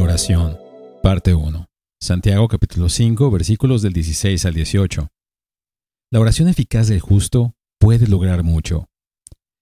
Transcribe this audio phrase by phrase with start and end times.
[0.00, 0.58] oración,
[1.02, 1.66] parte 1.
[2.00, 5.08] Santiago capítulo 5, versículos del 16 al 18.
[6.10, 8.88] La oración eficaz del justo puede lograr mucho.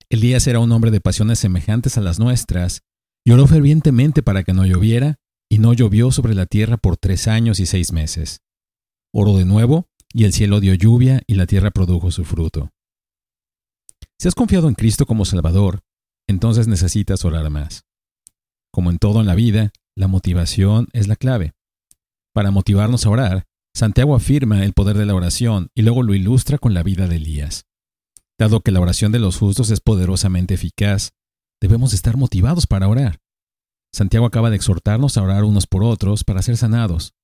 [0.09, 2.83] Elías era un hombre de pasiones semejantes a las nuestras,
[3.25, 5.17] y oró fervientemente para que no lloviera,
[5.51, 8.41] y no llovió sobre la tierra por tres años y seis meses.
[9.13, 12.71] Oró de nuevo, y el cielo dio lluvia, y la tierra produjo su fruto.
[14.19, 15.81] Si has confiado en Cristo como Salvador,
[16.29, 17.86] entonces necesitas orar más.
[18.77, 21.55] Como en todo en la vida, la motivación es la clave.
[22.35, 23.45] Para motivarnos a orar,
[23.75, 27.17] Santiago afirma el poder de la oración y luego lo ilustra con la vida de
[27.17, 27.65] Elías.
[28.39, 31.13] Dado que la oración de los justos es poderosamente eficaz,
[31.59, 33.17] debemos estar motivados para orar.
[33.95, 37.15] Santiago acaba de exhortarnos a orar unos por otros para ser sanados.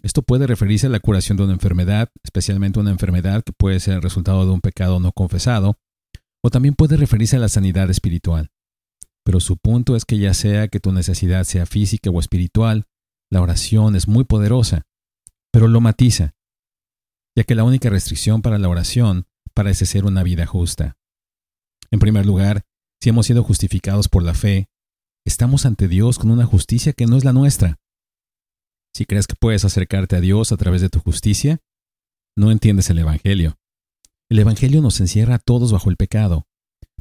[0.00, 3.94] Esto puede referirse a la curación de una enfermedad, especialmente una enfermedad que puede ser
[3.94, 5.76] el resultado de un pecado no confesado,
[6.40, 8.52] o también puede referirse a la sanidad espiritual.
[9.24, 12.86] Pero su punto es que ya sea que tu necesidad sea física o espiritual,
[13.30, 14.82] la oración es muy poderosa,
[15.50, 16.34] pero lo matiza,
[17.36, 20.96] ya que la única restricción para la oración parece ser una vida justa.
[21.90, 22.62] En primer lugar,
[23.00, 24.68] si hemos sido justificados por la fe,
[25.26, 27.78] estamos ante Dios con una justicia que no es la nuestra.
[28.94, 31.60] Si crees que puedes acercarte a Dios a través de tu justicia,
[32.36, 33.56] no entiendes el Evangelio.
[34.30, 36.46] El Evangelio nos encierra a todos bajo el pecado,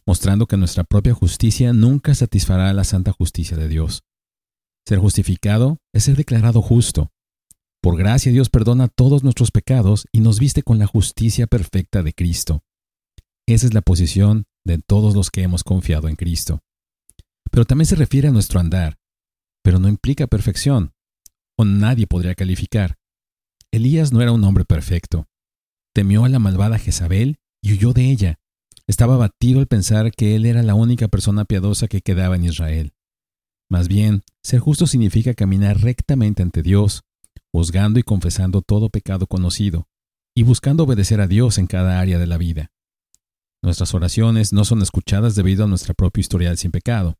[0.06, 4.04] mostrando que nuestra propia justicia nunca satisfará la santa justicia de Dios.
[4.88, 7.12] Ser justificado es ser declarado justo.
[7.82, 12.14] Por gracia Dios perdona todos nuestros pecados y nos viste con la justicia perfecta de
[12.14, 12.64] Cristo.
[13.48, 16.62] Esa es la posición de todos los que hemos confiado en Cristo.
[17.52, 18.98] Pero también se refiere a nuestro andar,
[19.64, 20.94] pero no implica perfección,
[21.58, 22.98] o nadie podría calificar.
[23.72, 25.28] Elías no era un hombre perfecto.
[25.94, 28.40] Temió a la malvada Jezabel y huyó de ella.
[28.88, 32.94] Estaba abatido al pensar que él era la única persona piadosa que quedaba en Israel.
[33.70, 37.04] Más bien, ser justo significa caminar rectamente ante Dios,
[37.52, 39.88] juzgando y confesando todo pecado conocido,
[40.36, 42.72] y buscando obedecer a Dios en cada área de la vida.
[43.64, 47.18] Nuestras oraciones no son escuchadas debido a nuestra propia historial sin pecado.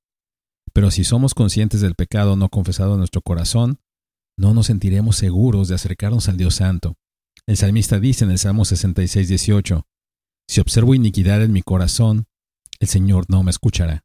[0.74, 3.80] Pero si somos conscientes del pecado no confesado en nuestro corazón,
[4.38, 6.96] no nos sentiremos seguros de acercarnos al Dios Santo.
[7.46, 9.86] El salmista dice en el Salmo 66, 18,
[10.48, 12.26] Si observo iniquidad en mi corazón,
[12.80, 14.04] el Señor no me escuchará.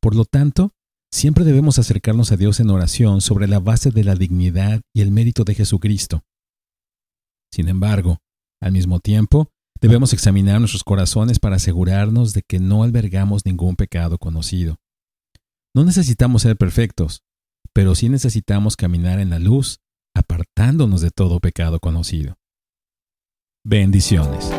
[0.00, 0.72] Por lo tanto,
[1.10, 5.10] siempre debemos acercarnos a Dios en oración sobre la base de la dignidad y el
[5.10, 6.22] mérito de Jesucristo.
[7.52, 8.18] Sin embargo,
[8.60, 9.50] al mismo tiempo,
[9.80, 14.76] Debemos examinar nuestros corazones para asegurarnos de que no albergamos ningún pecado conocido.
[15.74, 17.22] No necesitamos ser perfectos,
[17.74, 19.80] pero sí necesitamos caminar en la luz,
[20.14, 22.38] apartándonos de todo pecado conocido.
[23.64, 24.50] Bendiciones.